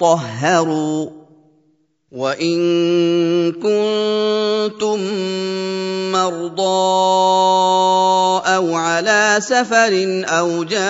[0.00, 1.10] طهروا
[2.12, 2.58] وإن
[3.52, 5.00] كنتم
[6.12, 6.60] مرضى
[8.46, 10.80] أو على سفر أو جاء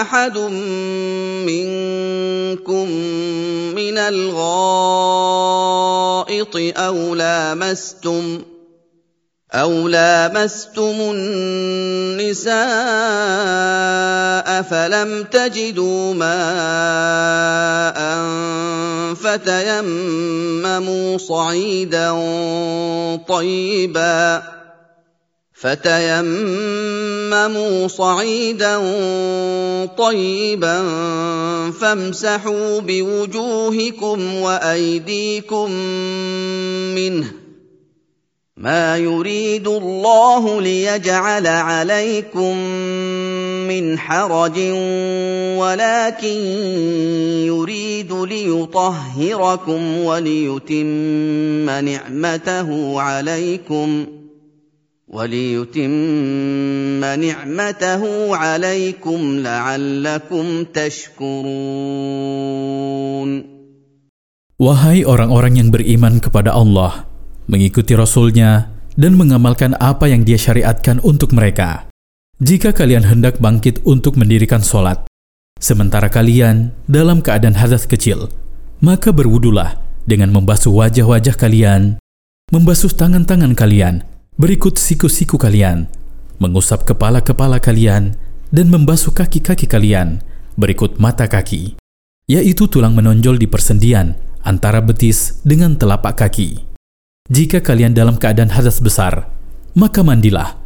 [0.00, 0.38] أحد
[1.48, 2.88] منكم
[3.74, 5.16] من الغائط
[6.56, 8.42] أو لامستم
[9.52, 12.52] أو لامستم النساء
[14.60, 17.98] فلم تجدوا ماء
[19.14, 22.12] فتيمموا صعيدا
[23.28, 24.42] طيبا
[25.62, 28.76] فتيمموا صعيدا
[29.98, 30.82] طيبا
[31.80, 35.70] فامسحوا بوجوهكم وايديكم
[36.94, 37.32] منه
[38.56, 42.56] ما يريد الله ليجعل عليكم
[43.67, 44.57] من حرج
[45.57, 46.37] ولكن
[47.45, 54.05] يريد ليطهركم وليتم نعمته عليكم
[55.07, 55.91] وليتم
[56.99, 58.01] نعمته
[58.35, 62.07] عليكم لعلكم تشكرون
[64.57, 67.05] Wahai orang-orang yang beriman kepada Allah,
[67.45, 71.85] mengikuti Rasulnya, dan mengamalkan apa yang dia syariatkan untuk mereka.
[72.42, 75.06] Jika kalian hendak bangkit untuk mendirikan sholat,
[75.62, 78.34] sementara kalian dalam keadaan hadas kecil,
[78.82, 79.78] maka berwudulah
[80.10, 82.02] dengan membasuh wajah-wajah kalian,
[82.50, 84.02] membasuh tangan-tangan kalian,
[84.42, 85.86] berikut siku-siku kalian,
[86.42, 88.18] mengusap kepala-kepala kalian,
[88.50, 90.18] dan membasuh kaki-kaki kalian,
[90.58, 91.78] berikut mata kaki,
[92.26, 96.58] yaitu tulang menonjol di persendian antara betis dengan telapak kaki.
[97.30, 99.30] Jika kalian dalam keadaan hadas besar,
[99.78, 100.58] maka mandilah.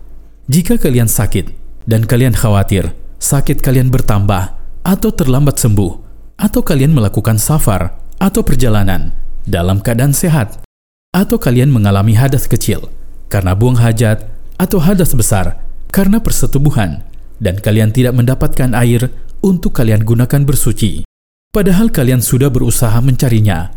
[0.48, 2.92] Jika kalian sakit dan kalian khawatir
[3.22, 4.54] sakit kalian bertambah
[4.86, 5.92] atau terlambat sembuh,
[6.36, 9.10] atau kalian melakukan safar atau perjalanan
[9.48, 10.62] dalam keadaan sehat,
[11.10, 12.86] atau kalian mengalami hadas kecil
[13.26, 14.22] karena buang hajat
[14.60, 15.58] atau hadas besar
[15.90, 17.02] karena persetubuhan,
[17.42, 19.10] dan kalian tidak mendapatkan air
[19.42, 21.02] untuk kalian gunakan bersuci,
[21.50, 23.74] padahal kalian sudah berusaha mencarinya,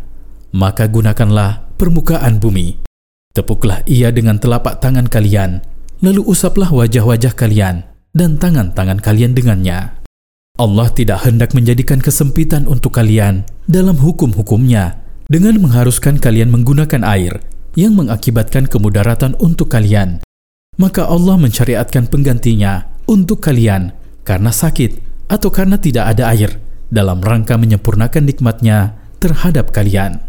[0.54, 2.78] maka gunakanlah permukaan bumi.
[3.30, 5.62] Tepuklah ia dengan telapak tangan kalian,
[6.02, 10.00] lalu usaplah wajah-wajah kalian dan tangan-tangan kalian dengannya.
[10.60, 15.00] Allah tidak hendak menjadikan kesempitan untuk kalian dalam hukum-hukumnya
[15.30, 17.40] dengan mengharuskan kalian menggunakan air
[17.78, 20.20] yang mengakibatkan kemudaratan untuk kalian.
[20.76, 23.94] Maka Allah mensyariatkan penggantinya untuk kalian
[24.26, 25.00] karena sakit
[25.30, 26.58] atau karena tidak ada air
[26.90, 30.26] dalam rangka menyempurnakan nikmatnya terhadap kalian.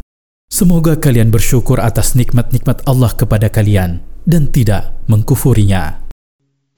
[0.52, 6.01] Semoga kalian bersyukur atas nikmat-nikmat Allah kepada kalian dan tidak mengkufurinya.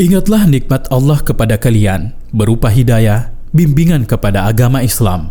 [0.00, 5.28] Ingatlah nikmat Allah kepada kalian berupa hidayah, bimbingan kepada agama Islam.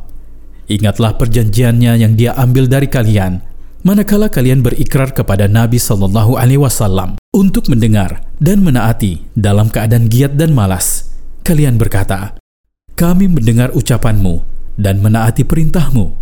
[0.69, 3.41] Ingatlah perjanjiannya yang dia ambil dari kalian
[3.81, 10.38] manakala kalian berikrar kepada Nabi Shallallahu Alaihi Wasallam untuk mendengar dan menaati dalam keadaan giat
[10.38, 11.18] dan malas.
[11.41, 12.38] Kalian berkata,
[12.94, 14.46] kami mendengar ucapanmu
[14.78, 16.13] dan menaati perintahmu.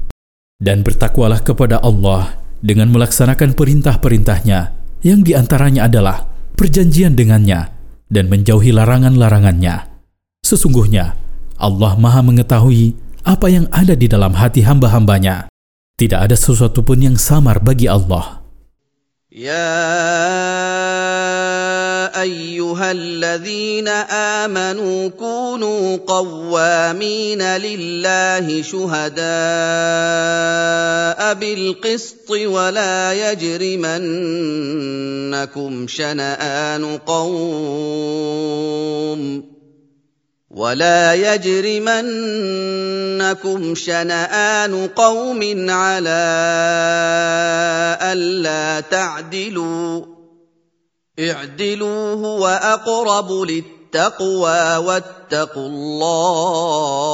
[0.56, 4.72] Dan bertakwalah kepada Allah dengan melaksanakan perintah-perintahnya
[5.04, 7.77] yang di antaranya adalah perjanjian dengannya
[8.08, 9.88] dan menjauhi larangan-larangannya.
[10.44, 11.16] Sesungguhnya
[11.60, 12.96] Allah maha mengetahui
[13.28, 15.52] apa yang ada di dalam hati hamba-hambanya.
[15.98, 18.46] Tidak ada sesuatu pun yang samar bagi Allah.
[22.08, 23.88] يا ايها الذين
[24.48, 29.24] امنوا كونوا قوامين لله شهداء
[31.34, 33.98] بالقسط ولا يجرمنكم
[35.88, 38.38] شنآن قوم
[40.52, 42.16] ولا يجرمنكم
[43.76, 46.28] شنآن قوم على
[48.02, 50.17] ألا تعدلوا
[51.19, 57.13] اعدلوا هو أقرب للتقوى واتقوا الله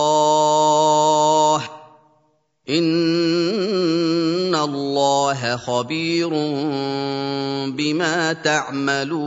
[2.68, 6.30] إن الله خبير
[7.74, 9.18] بما تعملون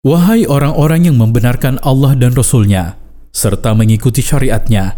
[0.00, 2.96] Wahai orang-orang yang membenarkan Allah dan Rasul-Nya,
[3.36, 4.96] serta mengikuti syariatnya,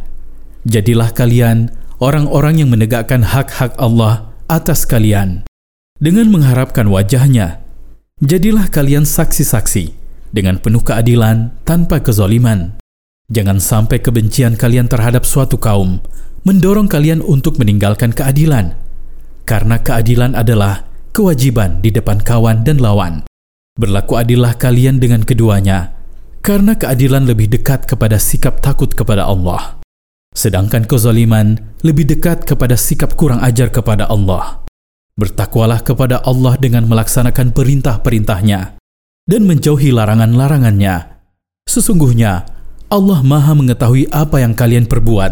[0.62, 5.42] jadilah kalian orang-orang yang menegakkan hak-hak Allah atas kalian.
[5.97, 7.65] Dengan mengharapkan wajahnya,
[8.21, 9.97] jadilah kalian saksi-saksi
[10.29, 12.77] dengan penuh keadilan tanpa kezoliman.
[13.33, 15.97] Jangan sampai kebencian kalian terhadap suatu kaum
[16.45, 18.77] mendorong kalian untuk meninggalkan keadilan,
[19.49, 20.85] karena keadilan adalah
[21.17, 23.25] kewajiban di depan kawan dan lawan.
[23.73, 25.97] Berlaku adillah kalian dengan keduanya,
[26.45, 29.81] karena keadilan lebih dekat kepada sikap takut kepada Allah.
[30.37, 34.66] Sedangkan kezaliman lebih dekat kepada sikap kurang ajar kepada Allah.
[35.17, 38.77] Bertakwalah kepada Allah dengan melaksanakan perintah-perintahnya
[39.25, 41.19] dan menjauhi larangan-larangannya.
[41.67, 42.45] Sesungguhnya,
[42.87, 45.31] Allah maha mengetahui apa yang kalian perbuat.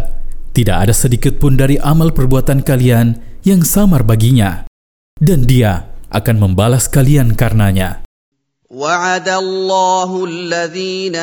[0.51, 3.15] Tidak ada sedikit pun dari amal perbuatan kalian
[3.47, 4.67] yang samar baginya.
[5.15, 8.04] Dan dia akan membalas kalian karenanya.
[8.74, 11.16] وعد الله الذين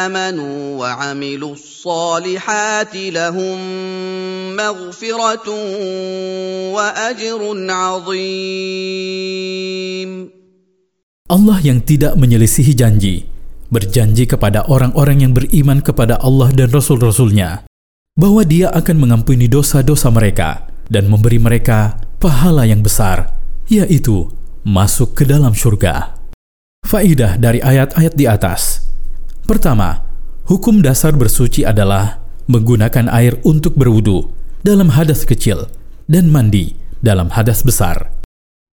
[0.00, 3.58] امنوا وعملوا الصالحات لهم
[4.56, 5.48] مغفره
[6.72, 9.04] واجر عظيم
[11.24, 13.28] Allah yang tidak menyelisihi janji
[13.68, 17.68] berjanji kepada orang-orang yang beriman kepada Allah dan Rasul-Rasulnya
[18.16, 23.34] bahwa dia akan mengampuni dosa-dosa mereka dan memberi mereka pahala yang besar,
[23.66, 24.30] yaitu
[24.62, 26.17] masuk ke dalam surga.
[26.89, 28.89] Faidah dari ayat-ayat di atas.
[29.45, 30.01] Pertama,
[30.49, 32.17] hukum dasar bersuci adalah
[32.49, 34.33] menggunakan air untuk berwudu
[34.65, 35.69] dalam hadas kecil
[36.09, 38.09] dan mandi dalam hadas besar.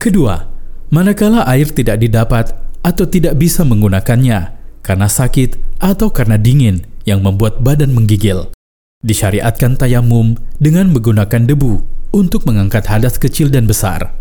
[0.00, 0.48] Kedua,
[0.88, 7.60] manakala air tidak didapat atau tidak bisa menggunakannya karena sakit atau karena dingin yang membuat
[7.60, 8.48] badan menggigil,
[9.04, 11.84] disyariatkan tayamum dengan menggunakan debu
[12.16, 14.14] untuk mengangkat hadas kecil dan besar.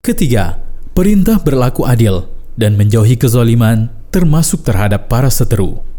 [0.00, 0.60] Ketiga,
[0.96, 5.93] perintah berlaku adil dan menjauhi kezaliman termasuk terhadap para seteru.